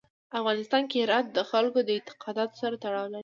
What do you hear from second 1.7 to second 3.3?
د اعتقاداتو سره تړاو لري.